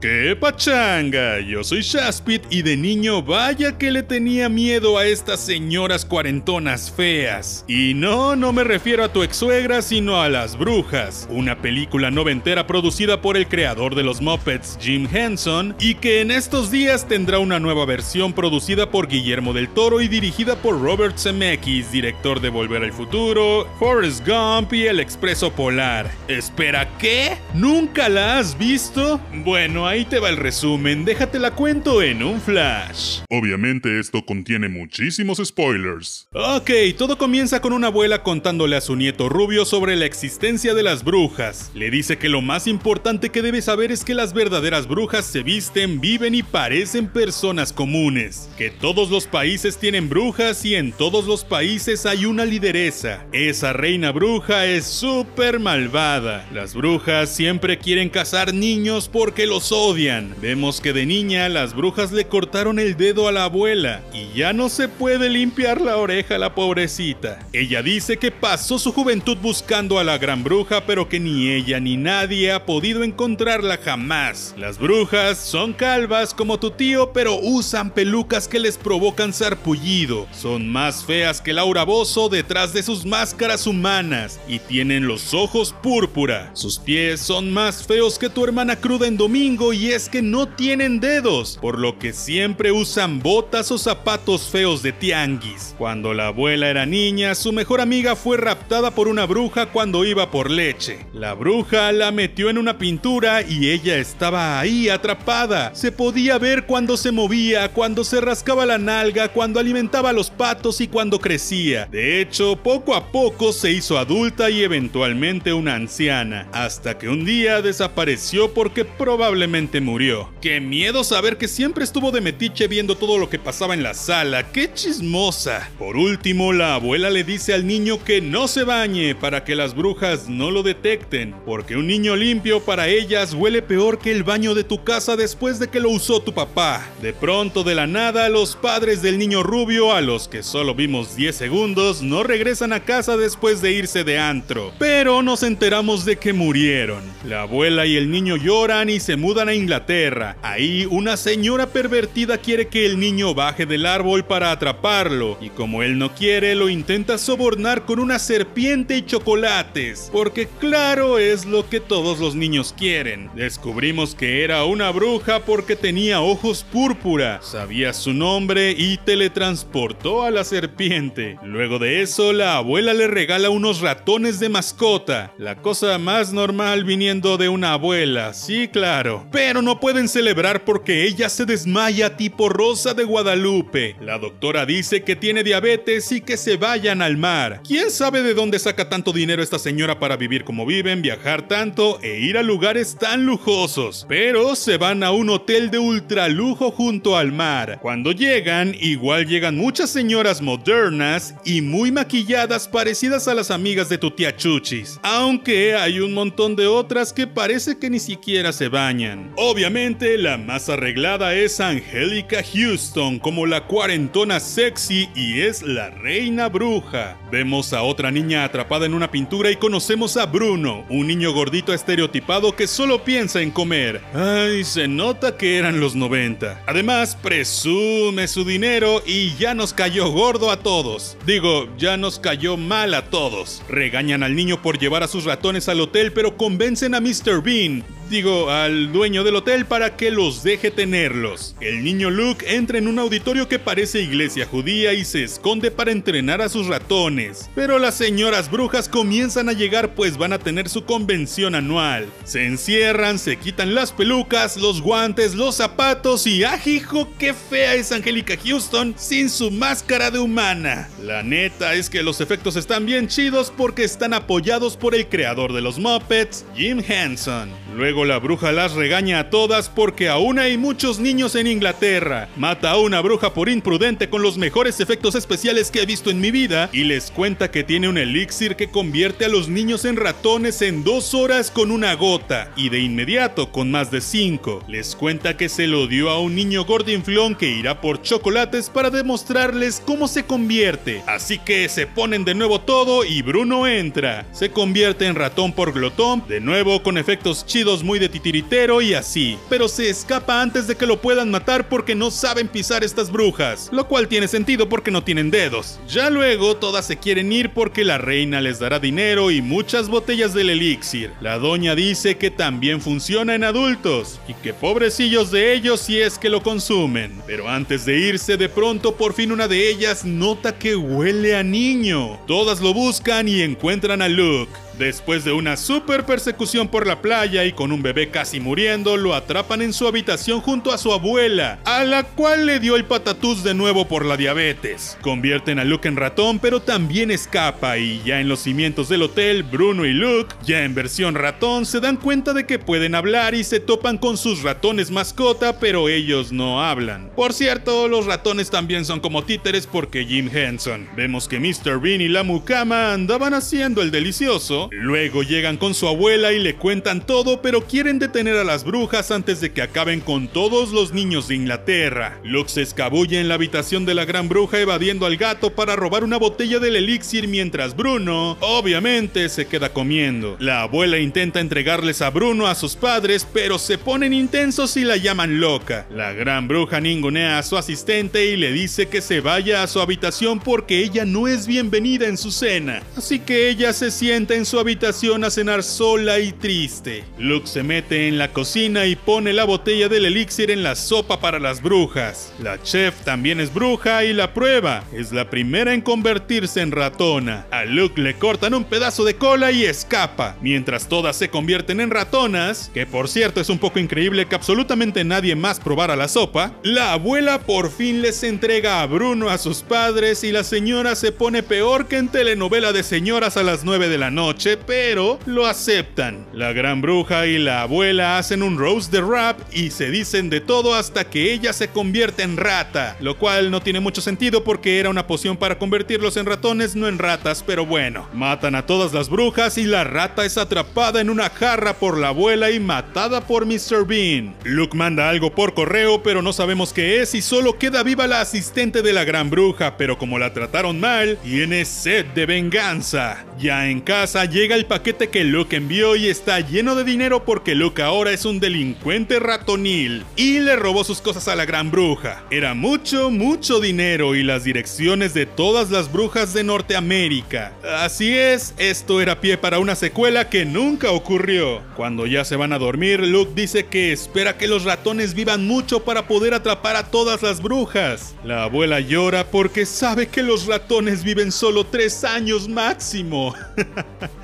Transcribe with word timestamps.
¡Qué 0.00 0.36
pachanga! 0.36 1.40
Yo 1.40 1.64
soy 1.64 1.80
Shaspit 1.80 2.44
y 2.50 2.62
de 2.62 2.76
niño 2.76 3.20
vaya 3.20 3.78
que 3.78 3.90
le 3.90 4.04
tenía 4.04 4.48
miedo 4.48 4.96
a 4.96 5.06
estas 5.06 5.40
señoras 5.40 6.04
cuarentonas 6.04 6.92
feas. 6.92 7.64
Y 7.66 7.94
no, 7.94 8.36
no 8.36 8.52
me 8.52 8.62
refiero 8.62 9.02
a 9.02 9.12
tu 9.12 9.24
ex 9.24 9.38
suegra, 9.38 9.82
sino 9.82 10.22
a 10.22 10.28
Las 10.28 10.56
Brujas, 10.56 11.26
una 11.32 11.60
película 11.60 12.12
noventera 12.12 12.64
producida 12.64 13.20
por 13.20 13.36
el 13.36 13.48
creador 13.48 13.96
de 13.96 14.04
los 14.04 14.20
Muppets, 14.20 14.78
Jim 14.80 15.08
Henson, 15.12 15.74
y 15.80 15.96
que 15.96 16.20
en 16.20 16.30
estos 16.30 16.70
días 16.70 17.08
tendrá 17.08 17.40
una 17.40 17.58
nueva 17.58 17.84
versión 17.84 18.34
producida 18.34 18.92
por 18.92 19.08
Guillermo 19.08 19.52
del 19.52 19.68
Toro 19.68 20.00
y 20.00 20.06
dirigida 20.06 20.54
por 20.54 20.80
Robert 20.80 21.18
Zemeckis, 21.18 21.90
director 21.90 22.40
de 22.40 22.50
Volver 22.50 22.84
al 22.84 22.92
Futuro, 22.92 23.68
Forrest 23.80 24.24
Gump 24.24 24.72
y 24.74 24.86
El 24.86 25.00
Expreso 25.00 25.50
Polar. 25.50 26.08
¿Espera 26.28 26.88
qué? 26.98 27.36
¿Nunca 27.52 28.08
la 28.08 28.38
has 28.38 28.56
visto? 28.56 29.20
Bueno, 29.32 29.87
ahí 29.88 30.04
te 30.04 30.18
va 30.18 30.28
el 30.28 30.36
resumen, 30.36 31.04
déjate 31.04 31.38
la 31.38 31.52
cuento 31.52 32.02
en 32.02 32.22
un 32.22 32.40
flash. 32.40 33.20
Obviamente 33.30 33.98
esto 33.98 34.24
contiene 34.24 34.68
muchísimos 34.68 35.40
spoilers. 35.44 36.28
Ok, 36.32 36.70
todo 36.96 37.18
comienza 37.18 37.60
con 37.60 37.72
una 37.72 37.88
abuela 37.88 38.22
contándole 38.22 38.76
a 38.76 38.80
su 38.80 38.96
nieto 38.96 39.28
rubio 39.28 39.64
sobre 39.64 39.96
la 39.96 40.04
existencia 40.04 40.74
de 40.74 40.82
las 40.82 41.04
brujas. 41.04 41.70
Le 41.74 41.90
dice 41.90 42.18
que 42.18 42.28
lo 42.28 42.42
más 42.42 42.66
importante 42.66 43.30
que 43.30 43.42
debe 43.42 43.62
saber 43.62 43.90
es 43.90 44.04
que 44.04 44.14
las 44.14 44.34
verdaderas 44.34 44.86
brujas 44.86 45.24
se 45.24 45.42
visten, 45.42 46.00
viven 46.00 46.34
y 46.34 46.42
parecen 46.42 47.08
personas 47.08 47.72
comunes. 47.72 48.48
Que 48.58 48.70
todos 48.70 49.10
los 49.10 49.26
países 49.26 49.78
tienen 49.78 50.08
brujas 50.08 50.64
y 50.64 50.74
en 50.74 50.92
todos 50.92 51.26
los 51.26 51.44
países 51.44 52.04
hay 52.06 52.26
una 52.26 52.44
lideresa. 52.44 53.26
Esa 53.32 53.72
reina 53.72 54.12
bruja 54.12 54.66
es 54.66 54.84
súper 54.84 55.58
malvada. 55.58 56.46
Las 56.52 56.74
brujas 56.74 57.34
siempre 57.34 57.78
quieren 57.78 58.10
cazar 58.10 58.52
niños 58.52 59.08
porque 59.08 59.46
los 59.46 59.72
odian. 59.78 60.34
Vemos 60.40 60.80
que 60.80 60.92
de 60.92 61.06
niña 61.06 61.48
las 61.48 61.74
brujas 61.74 62.12
le 62.12 62.26
cortaron 62.26 62.78
el 62.78 62.96
dedo 62.96 63.28
a 63.28 63.32
la 63.32 63.44
abuela 63.44 64.02
y 64.12 64.36
ya 64.36 64.52
no 64.52 64.68
se 64.68 64.88
puede 64.88 65.30
limpiar 65.30 65.80
la 65.80 65.96
oreja 65.96 66.34
a 66.34 66.38
la 66.38 66.54
pobrecita. 66.54 67.38
Ella 67.52 67.82
dice 67.82 68.16
que 68.16 68.30
pasó 68.30 68.78
su 68.78 68.92
juventud 68.92 69.36
buscando 69.40 69.98
a 69.98 70.04
la 70.04 70.18
gran 70.18 70.42
bruja 70.42 70.84
pero 70.84 71.08
que 71.08 71.20
ni 71.20 71.50
ella 71.50 71.78
ni 71.80 71.96
nadie 71.96 72.52
ha 72.52 72.66
podido 72.66 73.04
encontrarla 73.04 73.78
jamás. 73.78 74.54
Las 74.58 74.78
brujas 74.78 75.38
son 75.38 75.72
calvas 75.72 76.34
como 76.34 76.58
tu 76.58 76.72
tío 76.72 77.12
pero 77.12 77.38
usan 77.40 77.90
pelucas 77.90 78.48
que 78.48 78.58
les 78.58 78.76
provocan 78.76 79.32
sarpullido. 79.32 80.26
Son 80.32 80.68
más 80.68 81.04
feas 81.04 81.40
que 81.40 81.52
Laura 81.52 81.84
Bozo 81.84 82.28
detrás 82.28 82.72
de 82.72 82.82
sus 82.82 83.06
máscaras 83.06 83.66
humanas 83.66 84.40
y 84.48 84.58
tienen 84.58 85.06
los 85.06 85.34
ojos 85.34 85.74
púrpura. 85.82 86.50
Sus 86.54 86.78
pies 86.78 87.20
son 87.20 87.52
más 87.52 87.86
feos 87.86 88.18
que 88.18 88.28
tu 88.28 88.44
hermana 88.44 88.76
cruda 88.76 89.06
en 89.06 89.16
domingo 89.16 89.67
y 89.72 89.92
es 89.92 90.08
que 90.08 90.22
no 90.22 90.48
tienen 90.48 91.00
dedos, 91.00 91.58
por 91.60 91.78
lo 91.78 91.98
que 91.98 92.12
siempre 92.12 92.72
usan 92.72 93.20
botas 93.20 93.70
o 93.70 93.78
zapatos 93.78 94.48
feos 94.48 94.82
de 94.82 94.92
tianguis. 94.92 95.74
Cuando 95.78 96.14
la 96.14 96.28
abuela 96.28 96.68
era 96.68 96.86
niña, 96.86 97.34
su 97.34 97.52
mejor 97.52 97.80
amiga 97.80 98.16
fue 98.16 98.36
raptada 98.36 98.90
por 98.90 99.08
una 99.08 99.26
bruja 99.26 99.66
cuando 99.66 100.04
iba 100.04 100.30
por 100.30 100.50
leche. 100.50 101.06
La 101.12 101.34
bruja 101.34 101.92
la 101.92 102.12
metió 102.12 102.50
en 102.50 102.58
una 102.58 102.78
pintura 102.78 103.42
y 103.42 103.70
ella 103.70 103.98
estaba 103.98 104.58
ahí 104.58 104.88
atrapada. 104.88 105.74
Se 105.74 105.92
podía 105.92 106.38
ver 106.38 106.66
cuando 106.66 106.96
se 106.96 107.12
movía, 107.12 107.72
cuando 107.72 108.04
se 108.04 108.20
rascaba 108.20 108.66
la 108.66 108.78
nalga, 108.78 109.28
cuando 109.28 109.60
alimentaba 109.60 110.10
a 110.10 110.14
los 110.14 110.30
patos 110.30 110.80
y 110.80 110.88
cuando 110.88 111.20
crecía. 111.20 111.86
De 111.86 112.20
hecho, 112.20 112.56
poco 112.56 112.94
a 112.94 113.10
poco 113.10 113.52
se 113.52 113.72
hizo 113.72 113.98
adulta 113.98 114.50
y 114.50 114.62
eventualmente 114.62 115.52
una 115.52 115.74
anciana, 115.74 116.48
hasta 116.52 116.98
que 116.98 117.08
un 117.08 117.24
día 117.24 117.62
desapareció 117.62 118.52
porque 118.54 118.84
probablemente 118.84 119.57
murió. 119.80 120.28
Qué 120.40 120.60
miedo 120.60 121.02
saber 121.02 121.36
que 121.36 121.48
siempre 121.48 121.82
estuvo 121.82 122.12
de 122.12 122.20
metiche 122.20 122.68
viendo 122.68 122.96
todo 122.96 123.18
lo 123.18 123.28
que 123.28 123.40
pasaba 123.40 123.74
en 123.74 123.82
la 123.82 123.92
sala. 123.92 124.52
Qué 124.52 124.72
chismosa. 124.72 125.68
Por 125.78 125.96
último, 125.96 126.52
la 126.52 126.74
abuela 126.74 127.10
le 127.10 127.24
dice 127.24 127.54
al 127.54 127.66
niño 127.66 128.02
que 128.04 128.20
no 128.20 128.46
se 128.46 128.62
bañe 128.62 129.16
para 129.16 129.42
que 129.42 129.56
las 129.56 129.74
brujas 129.74 130.28
no 130.28 130.52
lo 130.52 130.62
detecten, 130.62 131.34
porque 131.44 131.76
un 131.76 131.88
niño 131.88 132.14
limpio 132.14 132.60
para 132.60 132.86
ellas 132.86 133.34
huele 133.34 133.60
peor 133.60 133.98
que 133.98 134.12
el 134.12 134.22
baño 134.22 134.54
de 134.54 134.62
tu 134.62 134.84
casa 134.84 135.16
después 135.16 135.58
de 135.58 135.68
que 135.68 135.80
lo 135.80 135.90
usó 135.90 136.20
tu 136.20 136.32
papá. 136.32 136.86
De 137.02 137.12
pronto, 137.12 137.64
de 137.64 137.74
la 137.74 137.88
nada, 137.88 138.28
los 138.28 138.54
padres 138.54 139.02
del 139.02 139.18
niño 139.18 139.42
rubio, 139.42 139.92
a 139.92 140.00
los 140.00 140.28
que 140.28 140.44
solo 140.44 140.74
vimos 140.74 141.16
10 141.16 141.34
segundos, 141.34 142.00
no 142.00 142.22
regresan 142.22 142.72
a 142.72 142.84
casa 142.84 143.16
después 143.16 143.60
de 143.60 143.72
irse 143.72 144.04
de 144.04 144.18
antro. 144.18 144.72
Pero 144.78 145.22
nos 145.22 145.42
enteramos 145.42 146.04
de 146.04 146.16
que 146.16 146.32
murieron. 146.32 147.02
La 147.24 147.42
abuela 147.42 147.86
y 147.86 147.96
el 147.96 148.10
niño 148.10 148.36
lloran 148.36 148.88
y 148.88 149.00
se 149.00 149.16
mudan 149.16 149.47
a 149.48 149.54
Inglaterra. 149.54 150.36
Ahí 150.42 150.86
una 150.90 151.16
señora 151.16 151.66
pervertida 151.66 152.38
quiere 152.38 152.68
que 152.68 152.86
el 152.86 152.98
niño 152.98 153.34
baje 153.34 153.66
del 153.66 153.86
árbol 153.86 154.24
para 154.24 154.50
atraparlo 154.50 155.38
y 155.40 155.50
como 155.50 155.82
él 155.82 155.98
no 155.98 156.14
quiere 156.14 156.54
lo 156.54 156.68
intenta 156.68 157.18
sobornar 157.18 157.84
con 157.84 157.98
una 157.98 158.18
serpiente 158.18 158.96
y 158.96 159.02
chocolates, 159.02 160.08
porque 160.12 160.48
claro 160.60 161.18
es 161.18 161.46
lo 161.46 161.68
que 161.68 161.80
todos 161.80 162.18
los 162.18 162.34
niños 162.34 162.74
quieren. 162.76 163.30
Descubrimos 163.34 164.14
que 164.14 164.44
era 164.44 164.64
una 164.64 164.90
bruja 164.90 165.40
porque 165.40 165.76
tenía 165.76 166.20
ojos 166.20 166.64
púrpura, 166.64 167.40
sabía 167.42 167.92
su 167.92 168.12
nombre 168.12 168.74
y 168.76 168.98
teletransportó 168.98 170.22
a 170.22 170.30
la 170.30 170.44
serpiente. 170.44 171.38
Luego 171.42 171.78
de 171.78 172.02
eso 172.02 172.32
la 172.32 172.56
abuela 172.56 172.94
le 172.94 173.08
regala 173.08 173.50
unos 173.50 173.80
ratones 173.80 174.40
de 174.40 174.48
mascota, 174.48 175.32
la 175.38 175.56
cosa 175.56 175.98
más 175.98 176.32
normal 176.32 176.84
viniendo 176.84 177.36
de 177.36 177.48
una 177.48 177.72
abuela, 177.72 178.34
sí 178.34 178.68
claro 178.68 179.26
pero 179.38 179.62
no 179.62 179.78
pueden 179.78 180.08
celebrar 180.08 180.64
porque 180.64 181.04
ella 181.04 181.28
se 181.28 181.46
desmaya 181.46 182.16
tipo 182.16 182.48
Rosa 182.48 182.92
de 182.92 183.04
Guadalupe. 183.04 183.94
La 184.00 184.18
doctora 184.18 184.66
dice 184.66 185.04
que 185.04 185.14
tiene 185.14 185.44
diabetes 185.44 186.10
y 186.10 186.20
que 186.20 186.36
se 186.36 186.56
vayan 186.56 187.02
al 187.02 187.16
mar. 187.18 187.60
¿Quién 187.64 187.92
sabe 187.92 188.24
de 188.24 188.34
dónde 188.34 188.58
saca 188.58 188.88
tanto 188.88 189.12
dinero 189.12 189.40
esta 189.40 189.60
señora 189.60 190.00
para 190.00 190.16
vivir 190.16 190.42
como 190.42 190.66
viven, 190.66 191.02
viajar 191.02 191.46
tanto 191.46 192.00
e 192.02 192.18
ir 192.18 192.36
a 192.36 192.42
lugares 192.42 192.96
tan 192.98 193.26
lujosos? 193.26 194.06
Pero 194.08 194.56
se 194.56 194.76
van 194.76 195.04
a 195.04 195.12
un 195.12 195.30
hotel 195.30 195.70
de 195.70 195.78
ultralujo 195.78 196.72
junto 196.72 197.16
al 197.16 197.30
mar. 197.30 197.78
Cuando 197.80 198.10
llegan, 198.10 198.74
igual 198.80 199.28
llegan 199.28 199.56
muchas 199.56 199.88
señoras 199.88 200.42
modernas 200.42 201.36
y 201.44 201.62
muy 201.62 201.92
maquilladas 201.92 202.66
parecidas 202.66 203.28
a 203.28 203.34
las 203.34 203.52
amigas 203.52 203.88
de 203.88 203.98
tu 203.98 204.10
tía 204.10 204.34
Chuchis. 204.34 204.98
Aunque 205.04 205.76
hay 205.76 206.00
un 206.00 206.12
montón 206.12 206.56
de 206.56 206.66
otras 206.66 207.12
que 207.12 207.28
parece 207.28 207.78
que 207.78 207.88
ni 207.88 208.00
siquiera 208.00 208.52
se 208.52 208.68
bañan. 208.68 209.27
Obviamente, 209.36 210.18
la 210.18 210.36
más 210.36 210.68
arreglada 210.68 211.34
es 211.34 211.60
Angélica 211.60 212.42
Houston 212.42 213.18
como 213.18 213.46
la 213.46 213.66
cuarentona 213.66 214.40
sexy 214.40 215.08
y 215.14 215.40
es 215.40 215.62
la 215.62 215.90
reina 215.90 216.48
bruja. 216.48 217.16
Vemos 217.30 217.72
a 217.72 217.82
otra 217.82 218.10
niña 218.10 218.44
atrapada 218.44 218.86
en 218.86 218.94
una 218.94 219.10
pintura 219.10 219.50
y 219.50 219.56
conocemos 219.56 220.16
a 220.16 220.26
Bruno, 220.26 220.84
un 220.88 221.06
niño 221.06 221.32
gordito 221.32 221.72
estereotipado 221.72 222.56
que 222.56 222.66
solo 222.66 223.04
piensa 223.04 223.40
en 223.40 223.50
comer. 223.50 224.00
Ay, 224.14 224.64
se 224.64 224.88
nota 224.88 225.36
que 225.36 225.58
eran 225.58 225.80
los 225.80 225.94
90. 225.94 226.62
Además, 226.66 227.16
presume 227.16 228.28
su 228.28 228.44
dinero 228.44 229.02
y 229.06 229.34
ya 229.36 229.54
nos 229.54 229.72
cayó 229.72 230.10
gordo 230.10 230.50
a 230.50 230.60
todos. 230.60 231.16
Digo, 231.26 231.68
ya 231.76 231.96
nos 231.96 232.18
cayó 232.18 232.56
mal 232.56 232.94
a 232.94 233.10
todos. 233.10 233.62
Regañan 233.68 234.22
al 234.22 234.34
niño 234.34 234.62
por 234.62 234.78
llevar 234.78 235.02
a 235.02 235.08
sus 235.08 235.24
ratones 235.24 235.68
al 235.68 235.80
hotel, 235.80 236.12
pero 236.12 236.36
convencen 236.36 236.94
a 236.94 237.00
Mr. 237.00 237.42
Bean, 237.42 237.84
digo, 238.08 238.50
al 238.50 238.92
dueño 238.92 239.24
del 239.24 239.36
hotel 239.36 239.66
para 239.66 239.96
que 239.96 240.10
los 240.10 240.42
deje 240.42 240.70
tenerlos. 240.70 241.54
El 241.60 241.84
niño 241.84 242.10
Luke 242.10 242.54
entra 242.54 242.78
en 242.78 242.88
un 242.88 242.98
auditorio 242.98 243.48
que 243.48 243.58
parece 243.58 244.00
iglesia 244.00 244.46
judía 244.46 244.92
y 244.92 245.04
se 245.04 245.24
esconde 245.24 245.70
para 245.70 245.92
entrenar 245.92 246.40
a 246.40 246.48
sus 246.48 246.66
ratones. 246.66 247.50
Pero 247.54 247.78
las 247.78 247.94
señoras 247.94 248.50
brujas 248.50 248.88
comienzan 248.88 249.48
a 249.48 249.52
llegar 249.52 249.94
pues 249.94 250.16
van 250.16 250.32
a 250.32 250.38
tener 250.38 250.68
su 250.68 250.84
convención 250.84 251.54
anual. 251.54 252.06
Se 252.24 252.46
encierran, 252.46 253.18
se 253.18 253.36
quitan 253.36 253.74
las 253.74 253.92
pelucas, 253.92 254.56
los 254.56 254.80
guantes, 254.80 255.34
los 255.34 255.56
zapatos 255.56 256.26
y 256.26 256.44
¡ajijo! 256.44 257.08
¡Qué 257.18 257.34
fea 257.34 257.74
es 257.74 257.92
Angélica 257.92 258.34
Houston 258.44 258.94
sin 258.96 259.30
su 259.30 259.50
máscara 259.50 260.10
de 260.10 260.18
humana! 260.18 260.88
La 261.02 261.22
neta 261.22 261.74
es 261.74 261.90
que 261.90 262.02
los 262.02 262.20
efectos 262.20 262.56
están 262.56 262.86
bien 262.86 263.08
chidos 263.08 263.52
porque 263.56 263.84
están 263.84 264.14
apoyados 264.14 264.76
por 264.76 264.94
el 264.94 265.08
creador 265.08 265.52
de 265.52 265.60
los 265.60 265.78
Muppets, 265.78 266.44
Jim 266.54 266.82
Henson. 266.86 267.50
Luego 267.78 268.04
la 268.04 268.18
bruja 268.18 268.50
las 268.50 268.72
regaña 268.72 269.20
a 269.20 269.30
todas 269.30 269.68
porque 269.68 270.08
aún 270.08 270.40
hay 270.40 270.58
muchos 270.58 270.98
niños 270.98 271.36
en 271.36 271.46
Inglaterra. 271.46 272.28
Mata 272.36 272.72
a 272.72 272.76
una 272.76 273.00
bruja 273.00 273.32
por 273.34 273.48
imprudente 273.48 274.10
con 274.10 274.20
los 274.20 274.36
mejores 274.36 274.80
efectos 274.80 275.14
especiales 275.14 275.70
que 275.70 275.82
he 275.82 275.86
visto 275.86 276.10
en 276.10 276.20
mi 276.20 276.32
vida 276.32 276.70
y 276.72 276.82
les 276.82 277.12
cuenta 277.12 277.52
que 277.52 277.62
tiene 277.62 277.88
un 277.88 277.96
elixir 277.96 278.56
que 278.56 278.68
convierte 278.68 279.26
a 279.26 279.28
los 279.28 279.48
niños 279.48 279.84
en 279.84 279.94
ratones 279.94 280.60
en 280.60 280.82
dos 280.82 281.14
horas 281.14 281.52
con 281.52 281.70
una 281.70 281.94
gota 281.94 282.50
y 282.56 282.68
de 282.68 282.80
inmediato 282.80 283.52
con 283.52 283.70
más 283.70 283.92
de 283.92 284.00
cinco. 284.00 284.60
Les 284.66 284.96
cuenta 284.96 285.36
que 285.36 285.48
se 285.48 285.68
lo 285.68 285.86
dio 285.86 286.10
a 286.10 286.18
un 286.18 286.34
niño 286.34 286.64
gordinflón 286.64 287.36
que 287.36 287.48
irá 287.48 287.80
por 287.80 288.02
chocolates 288.02 288.70
para 288.70 288.90
demostrarles 288.90 289.80
cómo 289.86 290.08
se 290.08 290.24
convierte. 290.24 291.04
Así 291.06 291.38
que 291.38 291.68
se 291.68 291.86
ponen 291.86 292.24
de 292.24 292.34
nuevo 292.34 292.60
todo 292.60 293.04
y 293.04 293.22
Bruno 293.22 293.68
entra. 293.68 294.26
Se 294.32 294.50
convierte 294.50 295.06
en 295.06 295.14
ratón 295.14 295.52
por 295.52 295.72
glotón, 295.72 296.24
de 296.26 296.40
nuevo 296.40 296.82
con 296.82 296.98
efectos 296.98 297.46
chidos 297.46 297.67
muy 297.68 297.98
de 297.98 298.08
titiritero 298.08 298.80
y 298.80 298.94
así, 298.94 299.36
pero 299.50 299.68
se 299.68 299.90
escapa 299.90 300.40
antes 300.40 300.66
de 300.66 300.74
que 300.74 300.86
lo 300.86 301.02
puedan 301.02 301.30
matar 301.30 301.68
porque 301.68 301.94
no 301.94 302.10
saben 302.10 302.48
pisar 302.48 302.82
estas 302.82 303.12
brujas, 303.12 303.68
lo 303.72 303.86
cual 303.86 304.08
tiene 304.08 304.26
sentido 304.26 304.68
porque 304.68 304.90
no 304.90 305.04
tienen 305.04 305.30
dedos. 305.30 305.78
Ya 305.86 306.08
luego 306.08 306.56
todas 306.56 306.86
se 306.86 306.96
quieren 306.96 307.30
ir 307.30 307.52
porque 307.52 307.84
la 307.84 307.98
reina 307.98 308.40
les 308.40 308.58
dará 308.58 308.78
dinero 308.78 309.30
y 309.30 309.42
muchas 309.42 309.88
botellas 309.88 310.32
del 310.32 310.50
elixir. 310.50 311.12
La 311.20 311.38
doña 311.38 311.74
dice 311.74 312.16
que 312.16 312.30
también 312.30 312.80
funciona 312.80 313.34
en 313.34 313.44
adultos 313.44 314.18
y 314.26 314.34
que 314.34 314.54
pobrecillos 314.54 315.30
de 315.30 315.52
ellos 315.52 315.80
si 315.80 316.00
es 316.00 316.18
que 316.18 316.30
lo 316.30 316.42
consumen. 316.42 317.20
Pero 317.26 317.48
antes 317.48 317.84
de 317.84 317.98
irse 317.98 318.38
de 318.38 318.48
pronto 318.48 318.96
por 318.96 319.12
fin 319.12 319.30
una 319.30 319.46
de 319.46 319.68
ellas 319.68 320.06
nota 320.06 320.58
que 320.58 320.74
huele 320.74 321.36
a 321.36 321.42
niño. 321.42 322.18
Todas 322.26 322.60
lo 322.60 322.72
buscan 322.72 323.28
y 323.28 323.42
encuentran 323.42 324.00
a 324.00 324.08
Luke. 324.08 324.52
Después 324.78 325.24
de 325.24 325.32
una 325.32 325.56
super 325.56 326.06
persecución 326.06 326.68
por 326.68 326.86
la 326.86 327.02
playa 327.02 327.44
y 327.44 327.52
con 327.52 327.72
un 327.72 327.82
bebé 327.82 328.10
casi 328.10 328.38
muriendo, 328.38 328.96
lo 328.96 329.14
atrapan 329.14 329.60
en 329.60 329.72
su 329.72 329.88
habitación 329.88 330.40
junto 330.40 330.72
a 330.72 330.78
su 330.78 330.92
abuela, 330.92 331.58
a 331.64 331.84
la 331.84 332.04
cual 332.04 332.46
le 332.46 332.60
dio 332.60 332.76
el 332.76 332.84
patatús 332.84 333.42
de 333.42 333.54
nuevo 333.54 333.88
por 333.88 334.04
la 334.04 334.16
diabetes. 334.16 334.96
Convierten 335.00 335.58
a 335.58 335.64
Luke 335.64 335.88
en 335.88 335.96
ratón, 335.96 336.38
pero 336.38 336.62
también 336.62 337.10
escapa 337.10 337.76
y 337.78 338.00
ya 338.04 338.20
en 338.20 338.28
los 338.28 338.38
cimientos 338.38 338.88
del 338.88 339.02
hotel, 339.02 339.42
Bruno 339.42 339.84
y 339.84 339.92
Luke, 339.92 340.36
ya 340.44 340.62
en 340.62 340.76
versión 340.76 341.16
ratón, 341.16 341.66
se 341.66 341.80
dan 341.80 341.96
cuenta 341.96 342.32
de 342.32 342.46
que 342.46 342.60
pueden 342.60 342.94
hablar 342.94 343.34
y 343.34 343.42
se 343.42 343.58
topan 343.58 343.98
con 343.98 344.16
sus 344.16 344.44
ratones 344.44 344.92
mascota, 344.92 345.58
pero 345.58 345.88
ellos 345.88 346.30
no 346.30 346.62
hablan. 346.62 347.10
Por 347.16 347.32
cierto, 347.32 347.88
los 347.88 348.06
ratones 348.06 348.50
también 348.50 348.84
son 348.84 349.00
como 349.00 349.24
títeres 349.24 349.66
porque 349.66 350.04
Jim 350.04 350.30
Henson. 350.32 350.88
Vemos 350.96 351.26
que 351.26 351.40
Mr. 351.40 351.80
Bean 351.80 352.00
y 352.00 352.06
la 352.06 352.22
mucama 352.22 352.92
andaban 352.92 353.34
haciendo 353.34 353.82
el 353.82 353.90
delicioso 353.90 354.67
Luego 354.70 355.22
llegan 355.22 355.56
con 355.56 355.74
su 355.74 355.88
abuela 355.88 356.32
y 356.32 356.38
le 356.38 356.54
cuentan 356.54 357.04
todo, 357.04 357.42
pero 357.42 357.66
quieren 357.66 357.98
detener 357.98 358.36
a 358.36 358.44
las 358.44 358.64
brujas 358.64 359.10
antes 359.10 359.40
de 359.40 359.52
que 359.52 359.62
acaben 359.62 360.00
con 360.00 360.28
todos 360.28 360.70
los 360.70 360.92
niños 360.92 361.28
de 361.28 361.36
Inglaterra. 361.36 362.18
Luke 362.24 362.50
se 362.50 362.62
escabulle 362.62 363.20
en 363.20 363.28
la 363.28 363.34
habitación 363.34 363.86
de 363.86 363.94
la 363.94 364.04
gran 364.04 364.28
bruja 364.28 364.58
evadiendo 364.60 365.06
al 365.06 365.16
gato 365.16 365.50
para 365.50 365.76
robar 365.76 366.04
una 366.04 366.16
botella 366.16 366.58
del 366.58 366.76
elixir 366.76 367.28
mientras 367.28 367.76
Bruno, 367.76 368.36
obviamente, 368.40 369.28
se 369.28 369.46
queda 369.46 369.72
comiendo. 369.72 370.36
La 370.40 370.62
abuela 370.62 370.98
intenta 370.98 371.40
entregarles 371.40 372.02
a 372.02 372.10
Bruno 372.10 372.46
a 372.46 372.54
sus 372.54 372.76
padres, 372.76 373.26
pero 373.32 373.58
se 373.58 373.78
ponen 373.78 374.12
intensos 374.12 374.76
y 374.76 374.84
la 374.84 374.96
llaman 374.96 375.40
loca. 375.40 375.86
La 375.90 376.12
gran 376.12 376.48
bruja 376.48 376.80
ningunea 376.80 377.38
a 377.38 377.42
su 377.42 377.56
asistente 377.56 378.26
y 378.26 378.36
le 378.36 378.52
dice 378.52 378.88
que 378.88 379.00
se 379.00 379.20
vaya 379.20 379.62
a 379.62 379.66
su 379.66 379.80
habitación 379.80 380.40
porque 380.40 380.82
ella 380.82 381.04
no 381.04 381.28
es 381.28 381.46
bienvenida 381.46 382.06
en 382.06 382.16
su 382.16 382.30
cena. 382.30 382.82
Así 382.96 383.18
que 383.18 383.48
ella 383.48 383.72
se 383.72 383.90
sienta 383.90 384.34
en 384.34 384.46
su 384.46 384.57
habitación 384.58 385.24
a 385.24 385.30
cenar 385.30 385.62
sola 385.62 386.18
y 386.18 386.32
triste. 386.32 387.04
Luke 387.18 387.46
se 387.46 387.62
mete 387.62 388.08
en 388.08 388.18
la 388.18 388.32
cocina 388.32 388.86
y 388.86 388.96
pone 388.96 389.32
la 389.32 389.44
botella 389.44 389.88
del 389.88 390.06
elixir 390.06 390.50
en 390.50 390.62
la 390.62 390.74
sopa 390.74 391.20
para 391.20 391.38
las 391.38 391.62
brujas. 391.62 392.32
La 392.40 392.62
chef 392.62 392.94
también 393.04 393.40
es 393.40 393.52
bruja 393.52 394.04
y 394.04 394.12
la 394.12 394.34
prueba. 394.34 394.84
Es 394.92 395.12
la 395.12 395.30
primera 395.30 395.74
en 395.74 395.80
convertirse 395.80 396.60
en 396.60 396.72
ratona. 396.72 397.46
A 397.50 397.64
Luke 397.64 398.00
le 398.00 398.14
cortan 398.14 398.54
un 398.54 398.64
pedazo 398.64 399.04
de 399.04 399.16
cola 399.16 399.52
y 399.52 399.64
escapa. 399.64 400.36
Mientras 400.40 400.88
todas 400.88 401.16
se 401.16 401.28
convierten 401.28 401.80
en 401.80 401.90
ratonas, 401.90 402.70
que 402.72 402.86
por 402.86 403.08
cierto 403.08 403.40
es 403.40 403.50
un 403.50 403.58
poco 403.58 403.78
increíble 403.78 404.26
que 404.26 404.34
absolutamente 404.34 405.04
nadie 405.04 405.36
más 405.36 405.60
probara 405.60 405.96
la 405.96 406.08
sopa, 406.08 406.52
la 406.62 406.92
abuela 406.92 407.40
por 407.40 407.70
fin 407.70 408.02
les 408.02 408.22
entrega 408.22 408.82
a 408.82 408.86
Bruno 408.86 409.28
a 409.28 409.38
sus 409.38 409.62
padres 409.62 410.24
y 410.24 410.32
la 410.32 410.44
señora 410.44 410.94
se 410.94 411.12
pone 411.12 411.42
peor 411.42 411.86
que 411.86 411.96
en 411.96 412.08
telenovela 412.08 412.72
de 412.72 412.82
señoras 412.82 413.36
a 413.36 413.42
las 413.42 413.64
9 413.64 413.88
de 413.88 413.98
la 413.98 414.10
noche 414.10 414.37
pero 414.66 415.18
lo 415.26 415.46
aceptan. 415.46 416.26
La 416.32 416.52
gran 416.52 416.80
bruja 416.80 417.26
y 417.26 417.38
la 417.38 417.62
abuela 417.62 418.18
hacen 418.18 418.42
un 418.42 418.56
roast 418.56 418.92
de 418.92 419.00
rap 419.00 419.38
y 419.52 419.70
se 419.70 419.90
dicen 419.90 420.30
de 420.30 420.40
todo 420.40 420.74
hasta 420.74 421.10
que 421.10 421.32
ella 421.32 421.52
se 421.52 421.68
convierte 421.68 422.22
en 422.22 422.36
rata, 422.36 422.96
lo 423.00 423.18
cual 423.18 423.50
no 423.50 423.60
tiene 423.60 423.80
mucho 423.80 424.00
sentido 424.00 424.44
porque 424.44 424.78
era 424.78 424.90
una 424.90 425.06
poción 425.06 425.36
para 425.36 425.58
convertirlos 425.58 426.16
en 426.16 426.26
ratones, 426.26 426.76
no 426.76 426.86
en 426.86 426.98
ratas, 426.98 427.42
pero 427.44 427.66
bueno. 427.66 428.06
Matan 428.14 428.54
a 428.54 428.64
todas 428.66 428.92
las 428.92 429.08
brujas 429.10 429.58
y 429.58 429.64
la 429.64 429.84
rata 429.84 430.24
es 430.24 430.38
atrapada 430.38 431.00
en 431.00 431.10
una 431.10 431.30
jarra 431.30 431.74
por 431.74 431.98
la 431.98 432.08
abuela 432.08 432.50
y 432.50 432.60
matada 432.60 433.26
por 433.26 433.44
Mr. 433.44 433.86
Bean. 433.86 434.36
Luke 434.44 434.76
manda 434.76 435.08
algo 435.08 435.34
por 435.34 435.54
correo, 435.54 436.02
pero 436.02 436.22
no 436.22 436.32
sabemos 436.32 436.72
qué 436.72 437.02
es 437.02 437.14
y 437.14 437.22
solo 437.22 437.58
queda 437.58 437.82
viva 437.82 438.06
la 438.06 438.20
asistente 438.20 438.82
de 438.82 438.92
la 438.92 439.04
gran 439.04 439.30
bruja, 439.30 439.76
pero 439.76 439.98
como 439.98 440.18
la 440.18 440.32
trataron 440.32 440.78
mal, 440.78 441.18
tiene 441.24 441.64
sed 441.64 442.06
de 442.14 442.26
venganza. 442.26 443.24
Ya 443.38 443.68
en 443.68 443.80
casa 443.80 444.27
llega 444.30 444.54
el 444.54 444.66
paquete 444.66 445.08
que 445.08 445.24
Luke 445.24 445.56
envió 445.56 445.96
y 445.96 446.08
está 446.08 446.40
lleno 446.40 446.74
de 446.74 446.84
dinero 446.84 447.24
porque 447.24 447.54
Luke 447.54 447.82
ahora 447.82 448.12
es 448.12 448.24
un 448.24 448.40
delincuente 448.40 449.18
ratonil 449.18 450.04
y 450.16 450.40
le 450.40 450.56
robó 450.56 450.84
sus 450.84 451.00
cosas 451.00 451.28
a 451.28 451.36
la 451.36 451.46
gran 451.46 451.70
bruja. 451.70 452.24
Era 452.30 452.54
mucho, 452.54 453.10
mucho 453.10 453.60
dinero 453.60 454.14
y 454.14 454.22
las 454.22 454.44
direcciones 454.44 455.14
de 455.14 455.26
todas 455.26 455.70
las 455.70 455.90
brujas 455.90 456.34
de 456.34 456.44
Norteamérica. 456.44 457.52
Así 457.80 458.16
es, 458.16 458.54
esto 458.58 459.00
era 459.00 459.20
pie 459.20 459.38
para 459.38 459.58
una 459.58 459.74
secuela 459.74 460.28
que 460.28 460.44
nunca 460.44 460.90
ocurrió. 460.92 461.62
Cuando 461.76 462.06
ya 462.06 462.24
se 462.24 462.36
van 462.36 462.52
a 462.52 462.58
dormir, 462.58 463.00
Luke 463.00 463.32
dice 463.34 463.66
que 463.66 463.92
espera 463.92 464.36
que 464.36 464.48
los 464.48 464.64
ratones 464.64 465.14
vivan 465.14 465.46
mucho 465.46 465.84
para 465.84 466.06
poder 466.06 466.34
atrapar 466.34 466.76
a 466.76 466.90
todas 466.90 467.22
las 467.22 467.42
brujas. 467.42 468.14
La 468.24 468.44
abuela 468.44 468.80
llora 468.80 469.30
porque 469.30 469.64
sabe 469.66 470.08
que 470.08 470.22
los 470.22 470.46
ratones 470.46 471.04
viven 471.04 471.32
solo 471.32 471.64
tres 471.64 472.04
años 472.04 472.48
máximo. 472.48 473.34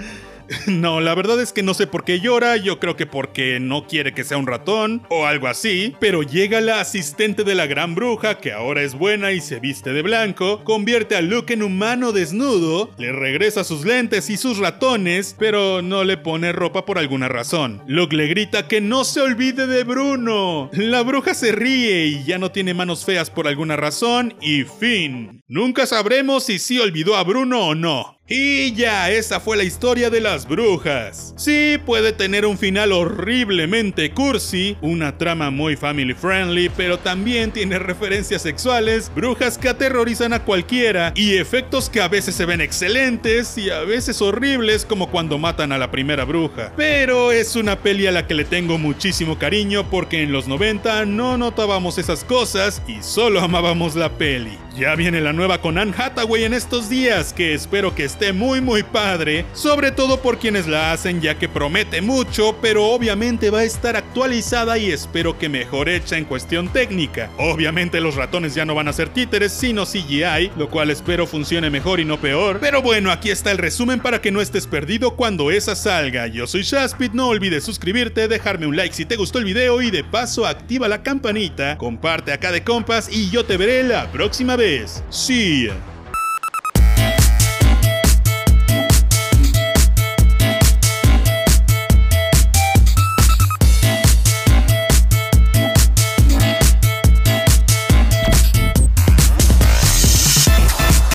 No, 0.67 1.01
la 1.01 1.15
verdad 1.15 1.41
es 1.41 1.53
que 1.53 1.63
no 1.63 1.75
sé 1.75 1.87
por 1.87 2.05
qué 2.05 2.21
llora, 2.21 2.57
yo 2.57 2.79
creo 2.81 2.97
que 2.97 3.07
porque 3.07 3.61
no 3.61 3.87
quiere 3.87 4.13
que 4.13 4.25
sea 4.25 4.39
un 4.39 4.47
ratón 4.47 5.03
o 5.09 5.27
algo 5.27 5.47
así, 5.47 5.95
pero 6.01 6.23
llega 6.23 6.61
la 6.61 6.81
asistente 6.81 7.45
de 7.45 7.55
la 7.55 7.67
gran 7.67 7.95
bruja, 7.95 8.39
que 8.39 8.53
ahora 8.53 8.83
es 8.83 8.95
buena 8.95 9.33
y 9.33 9.41
se 9.41 9.61
viste 9.61 9.93
de 9.93 10.03
blanco, 10.03 10.63
convierte 10.65 11.17
a 11.17 11.23
Luke 11.23 11.53
en 11.53 11.63
humano 11.63 12.13
desnudo, 12.13 12.91
le 12.99 13.13
regresa 13.13 13.65
sus 13.65 13.85
lentes 13.85 14.31
y 14.31 14.37
sus 14.37 14.59
ratones, 14.59 15.37
pero 15.39 15.83
no 15.83 16.05
le 16.05 16.17
pone 16.17 16.53
ropa 16.53 16.85
por 16.85 16.99
alguna 16.99 17.29
razón. 17.29 17.83
Luke 17.87 18.17
le 18.17 18.27
grita 18.27 18.69
que 18.69 18.81
no 18.81 19.05
se 19.05 19.21
olvide 19.21 19.67
de 19.67 19.85
Bruno. 19.85 20.71
La 20.73 21.03
bruja 21.03 21.35
se 21.35 21.53
ríe 21.53 22.07
y 22.07 22.25
ya 22.25 22.39
no 22.39 22.51
tiene 22.51 22.75
manos 22.75 23.05
feas 23.05 23.31
por 23.31 23.49
alguna 23.49 23.77
razón 23.77 24.35
y 24.41 24.65
fin. 24.65 25.43
Nunca 25.47 25.87
sabremos 25.87 26.45
si 26.45 26.59
sí 26.59 26.79
olvidó 26.79 27.17
a 27.17 27.25
Bruno 27.25 27.69
o 27.69 27.75
no. 27.75 28.19
Y 28.27 28.73
ya, 28.73 29.11
esa 29.11 29.39
fue 29.39 29.55
la 29.55 29.65
historia 29.65 30.09
de 30.09 30.23
las 30.23 30.49
brujas. 30.49 31.35
Sí, 31.37 31.77
puede 31.85 32.15
tener 32.15 32.47
un 32.47 32.57
final 32.57 32.91
horriblemente 32.91 34.13
cursi, 34.13 34.79
una 34.81 35.19
trama 35.19 35.51
muy 35.51 35.77
family 35.77 36.15
friendly, 36.15 36.71
pero 36.71 36.99
también 36.99 37.53
tiene 37.53 37.79
referencias 37.79 38.41
sexuales, 38.41 39.13
brujas 39.15 39.59
que 39.59 39.69
aterrorizan 39.69 40.33
a 40.33 40.43
cualquiera 40.43 41.13
y 41.15 41.37
efectos 41.37 41.91
que 41.91 42.01
a 42.01 42.09
veces 42.09 42.35
se 42.35 42.47
ven 42.47 42.63
excelentes 42.63 43.59
y 43.59 43.69
a 43.69 43.81
veces 43.81 44.23
horribles 44.23 44.87
como 44.87 45.11
cuando 45.11 45.37
matan 45.37 45.73
a 45.73 45.77
la 45.77 45.91
primera 45.91 46.25
bruja. 46.25 46.73
Pero 46.79 47.31
es 47.31 47.57
una 47.57 47.81
peli 47.81 48.07
a 48.07 48.13
la 48.13 48.27
que 48.27 48.33
le 48.33 48.47
tengo 48.47 48.79
muchísimo 48.79 49.39
cariño 49.39 49.91
porque 49.91 50.23
en 50.23 50.33
los 50.33 50.49
90 50.49 51.05
no 51.05 51.37
notábamos 51.37 51.99
esas 51.99 52.25
cosas 52.25 52.81
y 52.89 53.03
solo 53.03 53.43
amábamos 53.43 53.97
la 53.97 54.17
peli. 54.17 54.57
Ya 54.75 54.97
viene 54.97 55.21
la 55.21 55.35
nueva 55.35 55.61
con 55.61 55.77
Anne 55.77 55.95
Hathaway 55.97 56.45
en 56.45 56.55
estos 56.55 56.89
días, 56.89 57.35
que 57.35 57.53
espero 57.53 57.95
que 57.95 58.14
esté 58.15 58.33
muy 58.33 58.61
muy 58.61 58.85
padre, 58.85 59.45
sobre 59.55 59.91
todo 59.91 60.23
por 60.23 60.39
quienes 60.39 60.69
la 60.69 60.93
hacen 60.93 61.21
ya 61.21 61.37
que 61.37 61.49
promete 61.49 62.01
mucho, 62.01 62.57
pero 62.63 62.85
obviamente 62.87 63.51
va 63.51 63.61
a 63.61 63.65
estar 63.65 63.97
actualizada 63.97 64.79
y 64.79 64.93
espero 64.93 65.37
que 65.37 65.49
mejor 65.49 65.89
hecha 65.89 66.17
en 66.17 66.25
cuestión 66.25 66.69
técnica. 66.69 67.29
Obviamente 67.39 68.01
los 68.01 68.15
ratones 68.15 68.55
ya 68.55 68.65
no 68.65 68.77
van 68.77 68.87
a 68.87 68.93
ser 68.93 69.09
títeres, 69.09 69.53
sino 69.53 69.85
CGI, 69.85 70.53
lo 70.57 70.71
cual 70.71 70.91
espero 70.91 71.27
funcione 71.27 71.71
mejor 71.71 71.99
y 71.99 72.05
no 72.05 72.21
peor. 72.21 72.59
Pero 72.61 72.83
bueno, 72.83 73.11
aquí 73.11 73.31
está 73.31 73.51
el 73.51 73.59
resumen 73.59 73.99
para 73.99 74.21
que 74.21 74.31
no 74.31 74.41
estés 74.41 74.69
perdido 74.69 75.17
cuando 75.17 75.51
esa 75.51 75.75
salga. 75.75 76.29
Yo 76.29 76.47
soy 76.47 76.63
Shaspit, 76.63 77.15
no 77.15 77.27
olvides 77.27 77.65
suscribirte, 77.65 78.29
dejarme 78.29 78.69
un 78.69 78.77
like 78.77 78.95
si 78.95 79.07
te 79.07 79.17
gustó 79.17 79.41
el 79.41 79.45
video 79.45 79.83
y 79.83 79.91
de 79.91 80.05
paso 80.05 80.47
activa 80.47 80.87
la 80.87 81.03
campanita, 81.03 81.77
comparte 81.79 82.33
acá 82.33 82.53
de 82.53 82.63
compas 82.63 83.09
y 83.11 83.29
yo 83.31 83.45
te 83.45 83.57
veré 83.57 83.83
la 83.83 84.07
próxima 84.13 84.55
vez. 84.55 85.03
Ya. 85.27 85.94